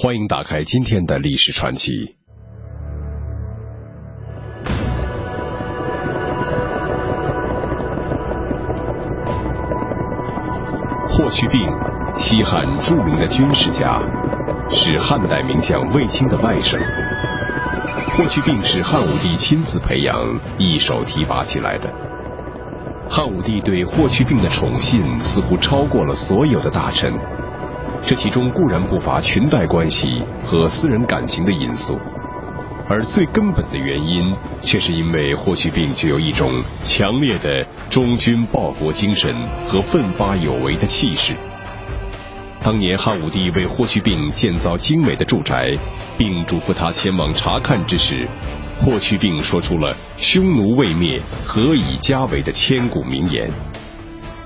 [0.00, 2.14] 欢迎打开今天的历史传奇。
[11.10, 11.60] 霍去病，
[12.16, 14.00] 西汉著名的军事家，
[14.70, 16.78] 是汉代名将卫青的外甥。
[18.16, 20.14] 霍去病是汉武帝亲自培养、
[20.58, 21.92] 一手提拔起来的。
[23.10, 27.12] 汉武帝对霍去病的宠信似乎超过了所有的大臣。
[28.02, 31.96] 这其中固然不乏裙带关系和私人感情的因素，
[32.88, 36.50] 而最根本的原因却是因为霍去病具有一种
[36.82, 39.34] 强烈的忠君报国精神
[39.66, 41.34] 和奋发有为的气势。
[42.60, 45.76] 当年汉武帝为霍去病建造精美的住宅，
[46.16, 48.26] 并嘱咐他前往查看之时，
[48.80, 53.50] 霍去病说出了“匈奴未灭，何以家为”的千古名言。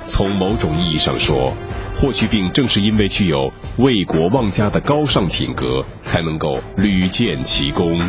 [0.05, 1.55] 从某种意义上说，
[1.97, 8.01] 霍去病正是因为具有为国忘家的高尚品格，才能够屡建奇功。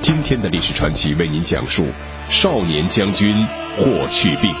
[0.00, 1.84] 今天的历史传奇为您讲述
[2.28, 4.54] 少年将军霍去病。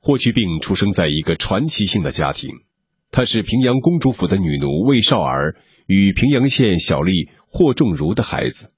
[0.00, 2.50] 霍去病出生在一个传奇性的家庭，
[3.10, 5.54] 他是平阳公主府的女奴魏少儿
[5.86, 8.72] 与平阳县小吏霍仲儒的孩子。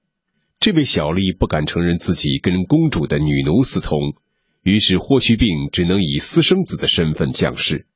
[0.60, 4.14] 这位小吏不敢承认自己跟公主的女奴私通，
[4.62, 7.86] 于是霍去病只能以私生子的身份降世。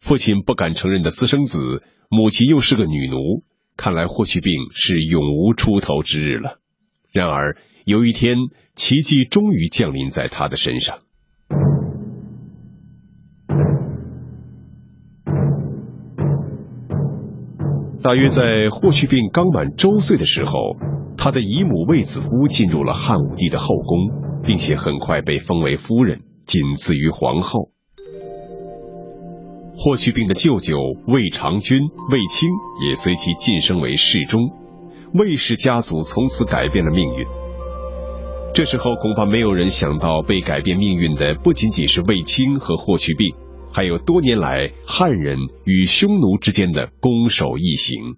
[0.00, 3.44] 父亲不敢承认的私生子，母亲又是个女奴，
[3.76, 6.58] 看来霍去病是永无出头之日了。
[7.12, 8.36] 然而有一天，
[8.74, 11.00] 奇迹终于降临在他的身上。
[18.02, 20.52] 大约在霍去病刚满周岁的时候。
[21.22, 24.08] 他的姨母卫子夫进入了汉武帝的后宫，
[24.42, 27.72] 并且很快被封为夫人，仅次于皇后。
[29.76, 31.78] 霍去病的舅舅卫长君
[32.10, 32.48] 卫青
[32.88, 34.40] 也随即晋升为侍中，
[35.12, 37.26] 卫氏家族从此改变了命运。
[38.54, 43.34] 这时候恐怕没有人想到，被改变命运的不仅仅是卫青和霍去病，
[43.72, 48.16] 还有多年来汉人与匈奴之间的攻守异形。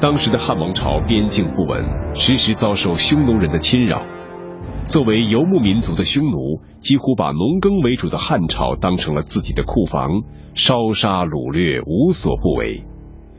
[0.00, 4.02] 当时的汉王朝边境不稳，时时遭受匈奴人的侵扰。
[4.86, 10.22] 作为游牧民族的匈奴，几乎把农耕为主的汉朝当成了自己的库房，
[10.52, 12.84] 烧杀掳掠无所不为。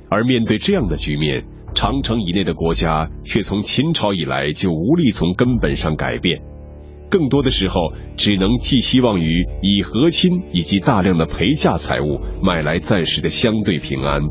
[0.09, 1.45] 而面对这样的局面，
[1.75, 6.41] 长城以内的国家却从秦朝以来就无力从根本上改变，
[7.09, 14.21] 更多的时候只能寄希望于以和亲以及大量的陪嫁财物买来暂时的相对平安。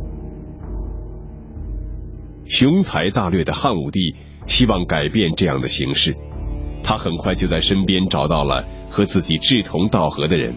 [2.46, 4.14] 雄才大略的汉武帝
[4.46, 6.14] 希望改变这样的形势，
[6.82, 10.54] 他很快就在身边找到了和自己志同道合的人，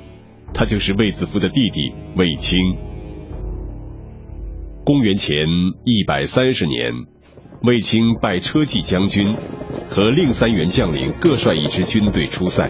[0.53, 2.59] 他就是卫子夫的弟弟卫青。
[4.83, 5.38] 公元前
[5.85, 6.94] 一百三十年，
[7.67, 9.35] 卫青拜车骑将军，
[9.89, 12.69] 和另三员将领各率一支军队出塞。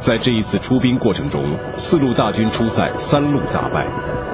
[0.00, 3.86] 在这一次出兵过程中，四路大军出塞，三路大败。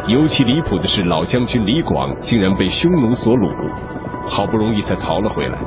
[0.09, 3.53] 尤其离谱的是，老将军李广竟然被匈奴所掳，
[4.27, 5.59] 好不容易才逃了回来。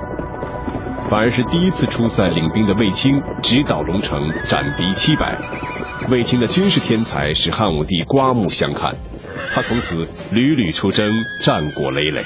[1.12, 5.38] 反而是第一次出塞领兵的卫青直捣龙城，斩敌七百。
[6.10, 8.96] 卫青的军事天才使汉武帝刮目相看，
[9.54, 12.24] 他从此屡屡出征，战果累累。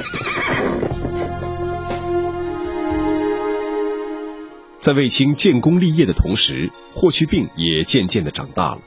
[4.80, 8.80] 在卫青建功立业的同时，霍去病也渐渐的长大了。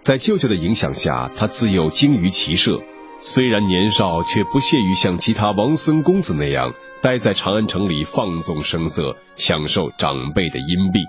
[0.00, 2.80] 在舅舅的影响下，他自幼精于骑射，
[3.18, 6.72] 虽然年少，却不屑于像其他王孙公子那样
[7.02, 11.00] 待在长安城里放纵声色，享受长辈的荫庇。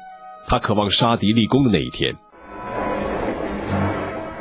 [0.48, 2.16] 他渴望杀敌立功的那一天。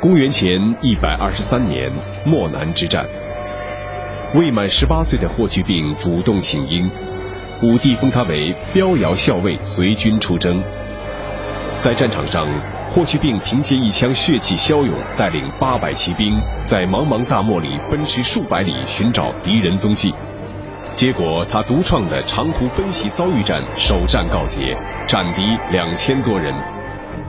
[0.07, 1.91] 公元前一百二十三年，
[2.23, 3.05] 漠南之战，
[4.35, 6.89] 未满十八岁的霍去病主动请缨。
[7.61, 10.63] 武帝封他为骠遥校尉，随军出征。
[11.77, 12.47] 在战场上，
[12.89, 20.13] 霍去病凭借一腔血气骁勇，带领八百骑兵在茫茫大漠里奔驰数百里，寻找敌人踪迹。
[20.95, 26.53] 结果，他独创的长途奔袭遭遇战首战告捷，斩敌两千多人。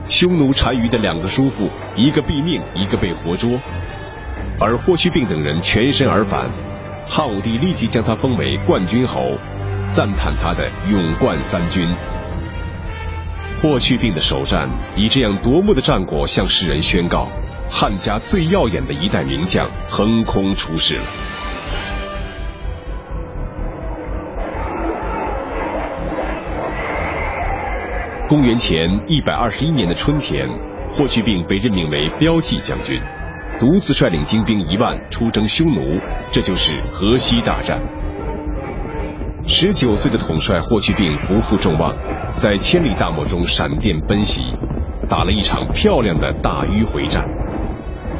[0.09, 3.51] 匈奴单于的两个叔父，一个毙命，一个被活捉，
[4.59, 6.49] 而霍去病等人全身而返。
[7.07, 9.37] 汉武帝立即将他封为冠军侯。
[9.87, 11.87] 赞叹他的勇冠三军。
[13.59, 17.27] 霍去病的首战以这样夺目的战果向世人宣告，
[17.69, 21.03] 汉家最耀眼的一代名将横空出世了。
[28.29, 28.77] 公元前
[29.07, 30.47] 一百二十一年的春天，
[30.93, 33.01] 霍去病被任命为骠骑将军，
[33.59, 35.97] 独自率领精兵一万出征匈奴，
[36.31, 37.81] 这就是河西大战。
[39.47, 41.91] 十九岁的统帅霍去病不负众望，
[42.35, 44.43] 在千里大漠中闪电奔袭，
[45.09, 47.27] 打了一场漂亮的大迂回战。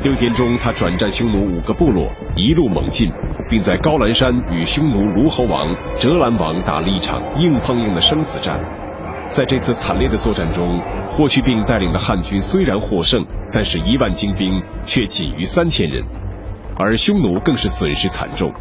[0.01, 3.11] 六天中，他转战匈奴五个部落，一路猛进，
[3.47, 8.59] 并在高兰山与匈奴卢侯王、折兰王打了一场硬碰硬的生死战。
[9.29, 10.79] 在这次惨烈的作战中，
[11.11, 13.23] 霍去病带领的汉军虽然获胜，
[13.53, 16.03] 但是一万精兵却仅余三千人，
[16.75, 18.51] 而匈奴更是损失惨重，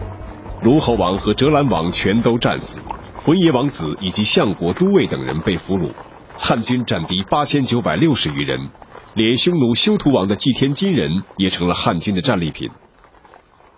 [0.62, 2.82] 卢侯王和折兰王全都战死，
[3.24, 5.90] 浑邪王子以及相国都尉等人被俘虏，
[6.36, 8.68] 汉军战敌八千九百六十余人，
[9.14, 12.68] 连匈奴休屠王的祭天金人也成了汉军的战利品。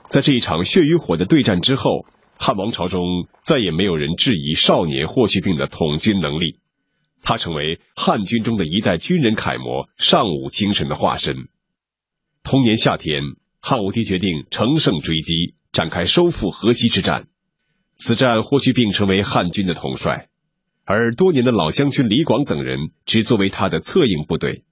[0.09, 2.05] 在这一场血与火的对战之后，
[2.37, 3.01] 汉王朝中
[3.45, 6.57] 再也没有人质疑少年霍去病的统军能力。
[7.22, 11.49] 他成为汉军中的一代军人楷模，尚武精神的化身。
[12.43, 13.22] 同年夏天，
[13.61, 17.26] 汉武帝决定乘胜追击，展开收复河西之战。
[17.96, 20.28] 此战，霍去病成为汉军的统帅，
[20.84, 24.64] 而多年的老将军李广等人只作为他的策应部队。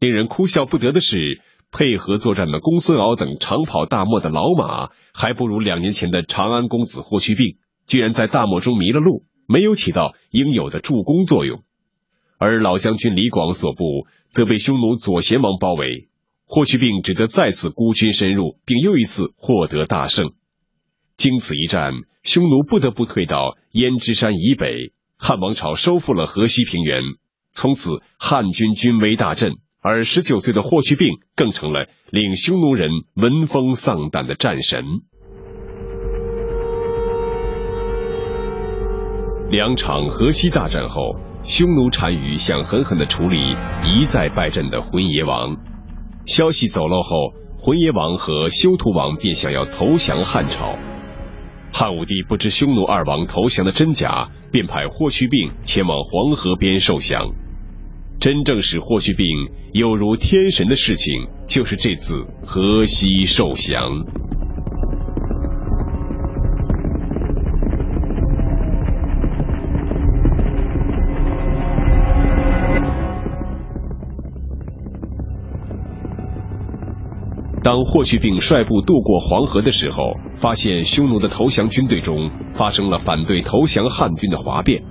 [0.00, 1.40] 令人哭笑不得的是，
[1.70, 11.62] 配合作战的公孙敖等长跑大漠的老马，还不如两年前的长安公子霍去病，居然在大漠中迷了路，没有起到应有的助攻作用。
[12.38, 16.08] 而老将军李广所部则被匈奴左贤王包围，
[16.46, 20.30] 霍去病只得再次孤军深入，并又一次获得大胜。
[21.16, 21.92] 经此一战，
[22.22, 27.02] 匈奴不得不退到胭脂山以北，汉王朝收复了河西平原，
[27.52, 29.54] 从此汉军军威大振。
[29.80, 34.84] 而十九岁的霍去病更成了令匈奴人闻风丧胆的战神。
[39.50, 41.16] 两场河西大战后。
[41.48, 43.38] 匈奴单于想狠狠地处理
[43.82, 45.56] 一再败阵的浑邪王，
[46.26, 50.76] 消息走漏后，浑邪王和休屠王便想要投降汉朝。
[51.72, 57.32] 汉武帝不知匈奴二王投降的真假，便派霍去病前往黄河边受降。
[58.20, 59.24] 真正使霍去病
[59.72, 64.04] 有如天神的事情，就是这次河西受降。
[77.68, 84.82] 当霍去病率部渡过黄河的时候，发现匈奴的投降军队中发生了反对投降汉军的哗变。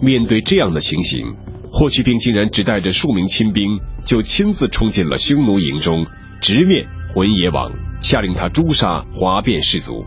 [0.00, 1.34] 面对这样的情形，
[1.70, 6.06] 霍去病竟然只带着数名亲兵，就亲自冲进了匈奴营中，
[6.40, 7.70] 直面浑邪王，
[8.00, 10.06] 下令他诛杀哗变士卒。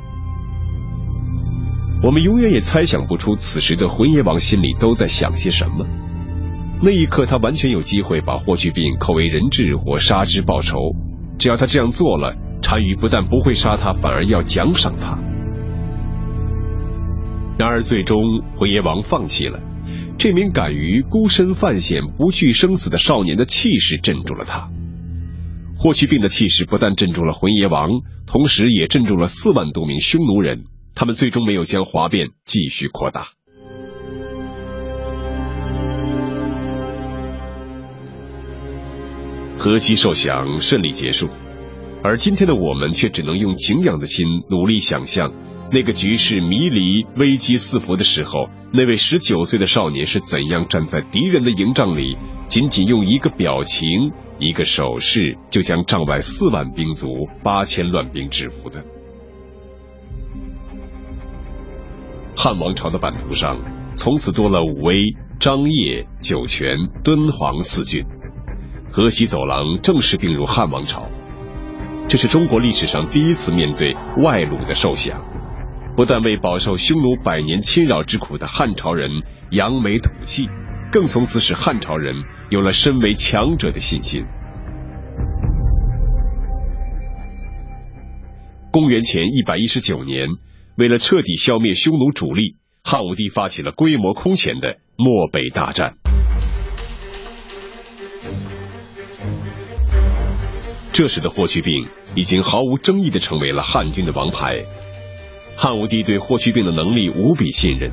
[2.01, 5.85] 我们永远也猜想不出此时的浑邪王心里都在想些什么。
[6.81, 10.79] 那一刻，他完全有机会把霍去病扣为人质或杀之报仇。
[11.39, 15.17] 只要他这样做了，单于不但不会杀他，反而要奖赏他。
[17.57, 18.19] 然而，最终
[18.55, 19.59] 浑邪王放弃了。
[20.17, 24.69] 这名敢于孤身犯险、不惧生死的少年的气势镇住了他。
[25.77, 27.89] 霍去病的气势不但镇住了浑邪王，
[28.27, 30.65] 同时也镇住了四万多名匈奴人。
[30.93, 33.38] 他们最终没有将哗变继续扩大。
[39.59, 41.27] 河西受降顺利结束，
[42.01, 45.33] 而今天的我们却只能用敬仰的心努力想象，
[45.69, 58.81] 那个局势迷离、危机四伏的时候，那位十九岁的少年是怎样站在敌人的营帐里，仅仅用一个表情、一个手势，就将帐外四万兵卒、八千乱兵制服的。
[62.33, 63.59] 汉王朝的版图上，
[63.97, 68.05] 从此多了武威、张掖、酒泉、敦煌四郡。
[68.91, 71.09] 河西走廊正式并入汉王朝，
[72.07, 75.23] 这是中国历史上第一次面对外虏的受降，
[75.95, 79.11] 不但为饱受匈奴百年侵扰之苦的汉朝人
[79.51, 80.47] 扬眉吐气，
[80.91, 82.15] 更从此使汉朝人
[82.49, 84.25] 有了身为强者的信心。
[88.71, 90.29] 公元前一百一十九年，
[90.77, 95.98] 为了彻底消灭匈奴主力，汉武帝发起了规模空前的漠北大战。
[100.99, 104.65] 这时的霍去病已经毫无争议的成为了汉军的王牌。
[105.55, 107.89] 汉武帝对霍去病的能力无比信任，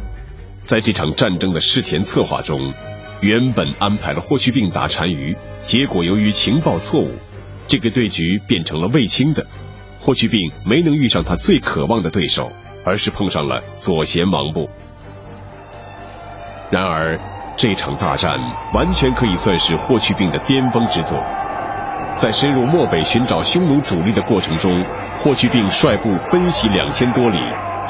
[0.65, 2.75] 在这场战争的事前策划中，
[3.21, 7.13] 原本安排了霍去病打单于，结果由于情报错误，
[7.69, 9.47] 这个对局变成了卫青的。
[10.01, 12.51] 霍去病没能遇上他最渴望的对手，
[12.85, 14.69] 而是碰上了左贤王部。
[16.73, 17.21] 然而，
[17.57, 18.37] 这场大战
[18.75, 21.23] 完全可以算是霍去病的巅峰之作。
[22.17, 24.83] 在深入漠北寻找匈奴主力的过程中，
[25.21, 27.39] 霍去病率部奔袭两千多里，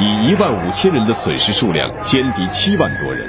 [0.01, 3.25] 以一万五千人的损失数量歼敌七万多人，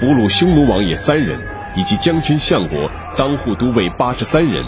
[0.00, 1.38] 俘虏匈奴王爷三人，
[1.76, 4.64] 以及将军相国、当户都尉八十三人。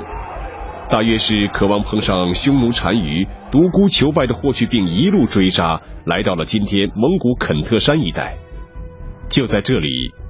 [0.89, 8.37] 大约是渴望碰上匈奴单于，独孤求败的霍去病一路追杀，来到了今天蒙古肯特山一带。
[9.29, 9.89] 就在这里，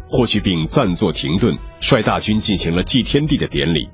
[0.08, 3.90] 霍去病暂作停顿，率大军进行了祭天地的典礼。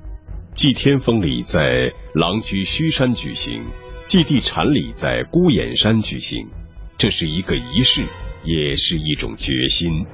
[0.55, 3.63] 祭天封礼在狼居胥山举行，
[4.07, 6.47] 祭地禅礼在孤眼山举行。
[6.95, 8.03] 这是一个仪式，
[8.43, 10.05] 也是一种决心。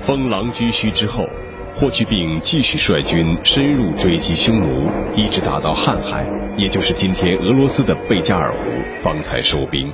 [0.00, 1.26] 封狼居胥之后。
[1.74, 6.22] 霍去病继续率军深入追击匈奴，一直打到瀚海，
[6.58, 8.58] 也就是今天俄罗斯的贝加尔湖，
[9.02, 9.90] 方才收兵。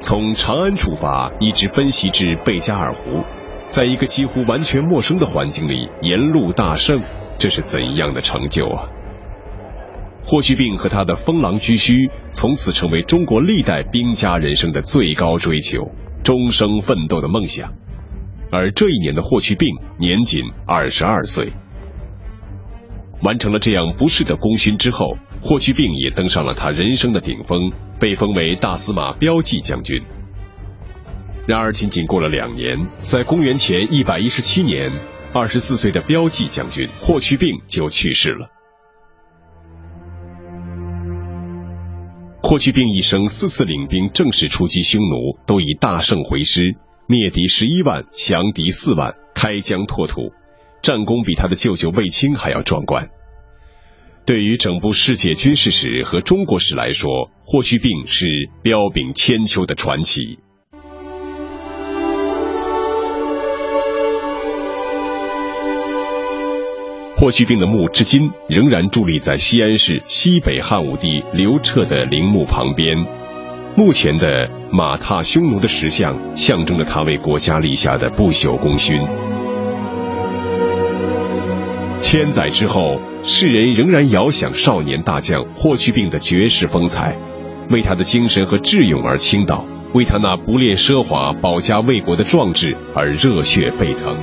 [0.00, 3.22] 从长安出发，一直奔袭至贝加尔湖，
[3.66, 7.00] 在一个几乎完全陌生的环境里沿路大胜，
[7.38, 8.88] 这是怎样的成就啊！
[10.24, 15.90] 霍去病和他的封狼居胥，从此成为中国历代兵家人生的最高追求，
[16.24, 17.72] 终生奋斗的梦想。
[18.50, 21.52] 而这一年的霍去病年仅二十二岁，
[23.22, 30.02] 完成了这样不世的功勋之后，霍去病也登上了他人生的顶峰，被封为大司马骠骑将军。
[31.46, 34.90] 然而，仅仅过了两年，在公元前一百一十七年，
[35.38, 38.48] 二十四岁的骠骑将军霍去病就去世了。
[42.42, 46.62] 霍去病一生四次领兵正式出击匈奴，都以大胜回师。
[47.06, 50.32] 灭敌十一万，降敌四万，开疆拓土，
[50.80, 53.10] 战功比他的舅舅卫青还要壮观。
[54.24, 58.26] 对于整部世界军事史和中国史来说，霍去病是
[58.62, 60.38] 彪炳千秋的传奇。
[67.18, 72.94] 霍去病的墓至今仍然伫立在西安市西北汉武帝刘彻的陵墓旁边。
[73.74, 79.00] 目前的马踏匈奴的石像，象征着他为国家立下的不朽功勋。
[82.02, 87.16] 千载之后，世人仍然遥想少年大将霍去病的绝世风采，
[87.70, 94.14] 为他的精神和智勇而倾倒，为他那不恋奢华、保家卫国的壮志而热血沸腾。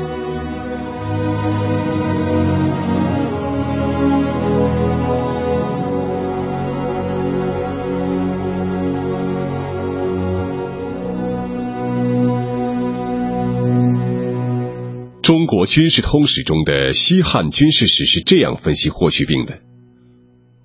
[15.24, 19.60] 中国军事通史中的西汉军事史是这样分析霍去病的：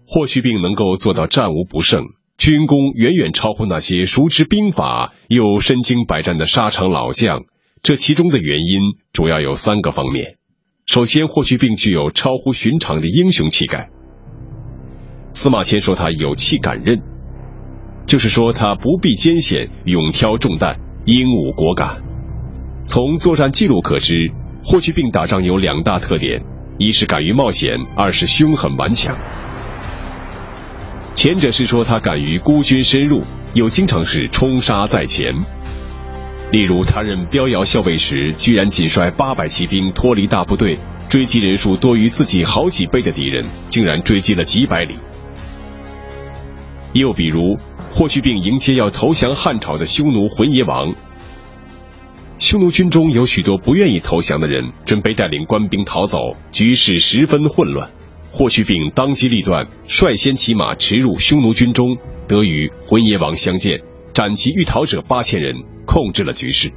[0.05, 2.03] 霍去病能够做到战无不胜，
[2.37, 7.45] 军功远远超乎那些熟知兵法又身经百战的沙场老将。
[7.85, 8.81] 这其中的原因
[9.13, 10.39] 主要有三个方面。
[10.87, 13.91] 首先，霍去病具有超乎寻常的英雄气概。
[15.35, 17.01] 司马迁说他有气敢任，
[18.09, 22.03] 就是说他不避艰险，勇挑重担，英武果敢。
[22.89, 24.17] 从作战记录可知。
[24.71, 26.43] 霍去病打仗有两大特点：
[26.77, 29.17] 一是敢于冒险，二是凶狠顽强。
[31.15, 33.23] 前者是说他敢于孤军深入，
[33.55, 35.33] 又经常是冲杀在前。
[36.53, 40.77] 例如，他任标遥校尉时，居然仅率八百骑兵脱离大部队，
[41.09, 44.97] 追击人数多于自己好几倍的敌人，竟然追击了几百里。
[46.93, 47.57] 又比如，
[47.95, 50.95] 霍去病迎接要投降汉朝的匈奴浑邪王。
[52.39, 56.19] 匈奴军中有许多不愿意投降的人，准备带领官兵逃走，
[56.53, 57.91] 局势十分混乱。
[58.31, 61.97] 霍去病当机立断，率先骑马驰入匈奴军中，
[62.29, 63.81] 得与浑邪王相见，
[64.13, 66.71] 斩其欲逃者八千人，控制了局势。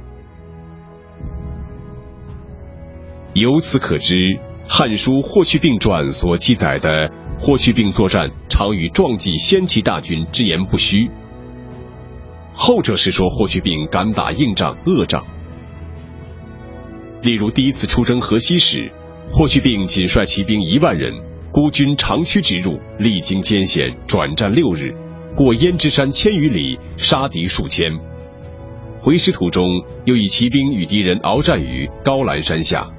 [3.34, 4.16] 由此可知，
[4.66, 11.08] 《汉书·霍去病传》所记载的霍去病作战，常与壮纪先齐大军之言不虚。
[12.52, 15.24] 后者是说霍去病敢打硬仗、恶仗。
[17.22, 18.90] 例如，第一次出征河西时，
[19.30, 21.14] 霍去病仅率骑兵一万人，
[21.52, 24.92] 孤军长驱直入，历经艰险，转战六日，
[25.36, 27.92] 过焉支山千余里，杀敌数千。
[29.00, 29.64] 回师途中，
[30.04, 32.90] 又以骑兵与敌人鏖战于高兰山下，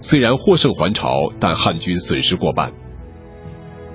[0.00, 2.72] 虽然获胜还朝，但汉军损失过半。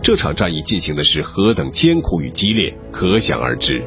[0.04, 3.84] 这场战役进行的是何等艰苦与激烈，可想而知。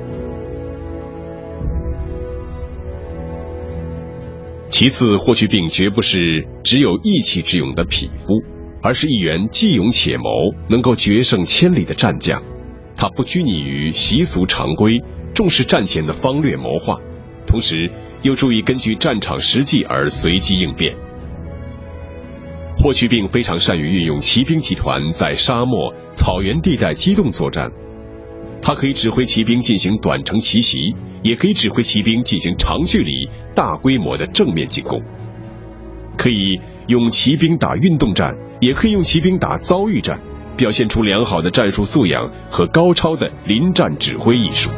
[4.87, 8.41] 其次，霍去病绝不是只有义气之勇的匹夫，
[8.81, 10.23] 而是一员既勇且谋、
[10.69, 12.41] 能够决胜千里的战将。
[12.95, 15.03] 他不拘泥于习俗常规，
[15.35, 17.01] 重视战前的方略谋划，
[17.49, 17.91] 同时
[18.23, 20.95] 又注意根据战场实际而随机应变。
[22.79, 27.73] 霍去病非常善于运用骑兵集团在沙漠、草原地带机动作战，
[28.67, 35.01] 他可以指挥骑兵进行短程奇袭，也可以指挥骑兵进行长距离、大规模的正面进攻，
[36.19, 40.21] 可以用骑兵打运动战，也可以用骑兵打遭遇战，
[40.57, 44.73] 表现出良好的战术素养和高超的临战指挥艺术。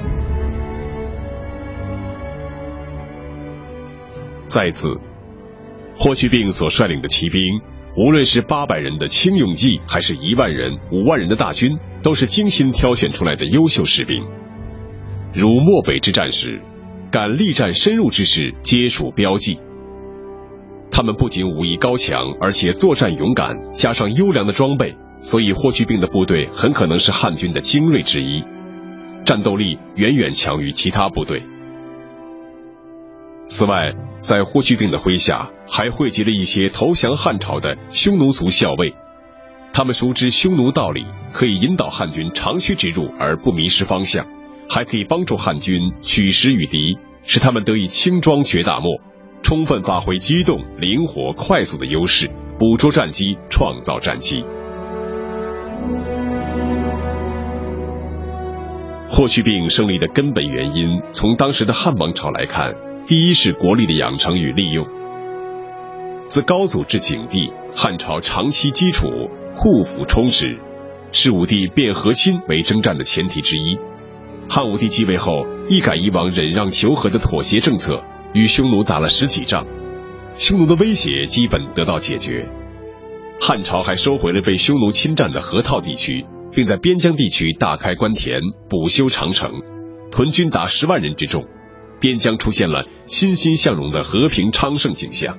[4.48, 5.00] 再次，
[5.96, 7.40] 霍去病所率领的骑兵。
[7.98, 14.24] 无论是八百人的轻勇骑，还是一万人、五万人的大军，都是精心挑选出来的优秀士兵。
[15.34, 16.62] 如漠北之战时，
[17.10, 19.58] 敢力战深入之士，皆属标记。
[20.92, 28.44] 他们不仅武艺高强，而且作战勇敢，加上优良的装备，所以霍去病的部队很可能是汉军的精锐之一，
[29.24, 31.42] 战斗力远远强于其他部队。
[33.48, 38.94] 此外，在霍去病的麾下，还汇集了一些投降汉朝的匈奴族校尉，
[39.72, 44.26] 他们熟知匈奴道理，可以引导汉军长驱直入而不迷失方向，
[44.68, 49.00] 还可以帮助汉军取实与敌，使他们得以轻装绝大漠，
[49.42, 52.28] 充分发挥机动、灵活、快速的优势，
[52.58, 54.44] 捕捉战机，创造战机。
[59.08, 62.74] 霍去病胜利的根本原因，从当时的汉王朝来看。
[63.08, 64.86] 第一是国力的养成与利用。
[66.26, 69.08] 自高祖至景帝，汉朝长期基础
[69.56, 70.58] 库府充实，
[71.10, 73.78] 是武帝变和亲为征战的前提之一。
[74.50, 79.66] 汉武帝继位后，一改以往忍让求和的妥协政策，与匈奴打了十几仗，
[80.34, 82.46] 匈奴的威胁基本得到解决。
[83.40, 88.38] 汉朝还收回了被匈奴侵占的河套地区，并在边疆地区大开关田、
[88.68, 89.50] 补修长城，
[90.10, 91.46] 屯军达十万人之众。
[92.00, 95.38] 边疆出现了欣欣向荣的和平昌盛景象。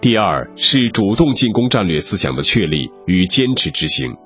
[0.00, 4.16] 第二是主动进攻战略思想的确立与坚持执行。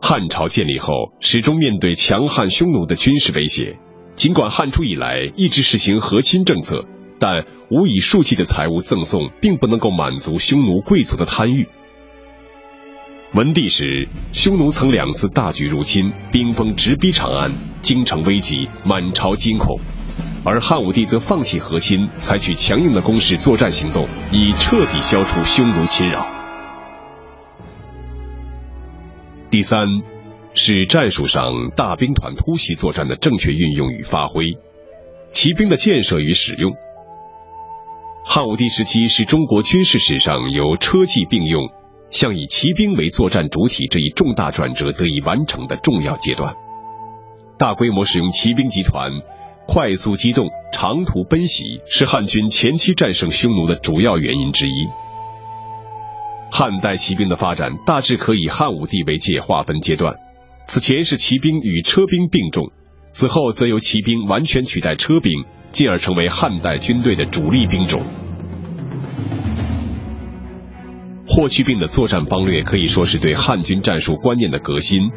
[0.00, 3.78] 汉朝建立后，始终面对强悍匈奴的军事威胁，
[4.14, 6.84] 尽管汉初以来一直实行和亲政策，
[7.18, 11.68] 但无以数计的财物赠送并不能够满足匈奴贵族的贪欲。
[13.34, 19.78] 文帝时，匈奴曾两次大举入侵，兵锋直逼长安，京城危急，满朝惊恐。
[20.44, 26.26] 而汉武帝则放弃和亲，采取强硬的攻势作战行动，以彻底消除匈奴侵扰。
[29.50, 29.86] 第三，
[30.54, 34.42] 是战术上大兵团突袭作战的正确运用与发挥，
[35.32, 36.72] 骑兵的建设与使用。
[38.24, 41.68] 汉武帝时期是中国军事史上由车骑并用。
[42.10, 46.54] 向以骑兵为作战主体这一重大转折得以完成的重要阶段，
[47.58, 49.10] 大规模使用骑兵集团，
[49.66, 54.86] 快速机动、长途奔袭，是汉军前期战胜匈奴的主要原因之一。
[56.50, 60.14] 汉代骑兵的发展大致可以汉武帝为界划分阶段，
[60.66, 62.70] 此前是骑兵与车兵并重，
[63.08, 68.02] 此后则由骑兵完全取代车兵，进而成为汉代军队的主力兵种。
[71.38, 75.08] 霍去病的作战方略可以说是对汉军战术观念的革新。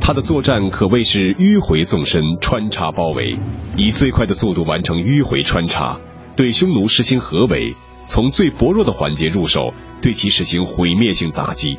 [0.00, 3.36] 他的作战可谓是迂回纵深、穿插包围，
[3.76, 5.98] 以最快的速度完成迂回穿插，
[6.36, 7.74] 对匈奴实行合围，
[8.06, 11.76] 从最薄弱的环节入手，对其实行毁灭性打击。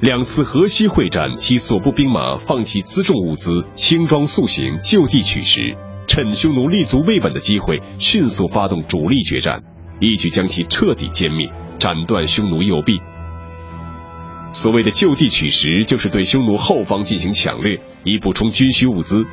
[0.00, 9.62] 两次河西会战，其所部兵马放弃辎重物资，轻装速行，就地取食，趁匈奴立足未稳的机会，迅速发动主力决战，
[10.00, 11.52] 一举将其彻底歼灭。
[11.78, 13.00] 斩断匈奴右臂。
[14.52, 19.24] 所谓的就地取食，就是对匈奴后方进行抢掠，以补充军需物资。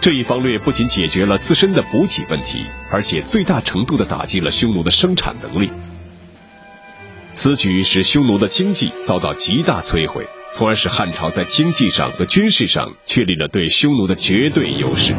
[0.00, 5.70] 这一方略不仅解决了自身的补给问题，而且最大程度的打击了匈奴的生产能力。
[7.32, 15.14] 此举使匈奴的经济遭到极大摧毁，从而使汉朝在经济上和军事上确立了对匈奴的绝对优势。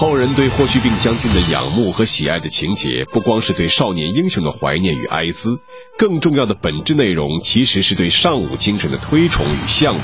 [0.00, 5.58] 后人对霍去病将军的仰慕和喜爱的情节，不光是对少年英雄的怀念与哀思，
[5.98, 10.02] 更重要的本质内容其实是对尚武精神的推崇与向往。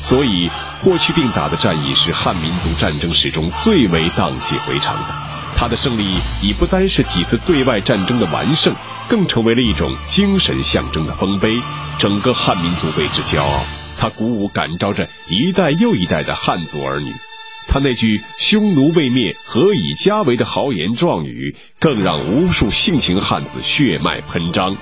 [0.00, 0.50] 所以，
[0.82, 5.14] 霍去病打的战役是汉民族战争史中最为荡气回肠的。
[5.54, 6.04] 他的胜利
[6.42, 8.74] 已不单是几次对外战争的完胜，
[9.08, 11.56] 更成为了一种精神象征的丰碑，
[11.96, 13.64] 整个汉民族为之骄傲。
[14.00, 17.14] 他鼓舞感召着一代又一代的汉族儿女。
[17.68, 24.76] 他那句“匈奴未灭，何以家为”的豪言壮语，更让无数性情汉子血脉喷张。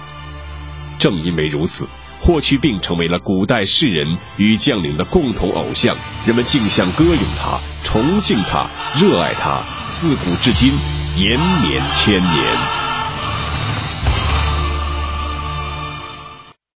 [0.98, 1.88] 正因为如此，
[2.20, 8.66] 霍去病成为了古代士人与将领的共同偶像，人们竞相歌咏他，崇敬他，
[9.00, 10.70] 热爱他，自古至今，
[11.18, 12.83] 延绵千年。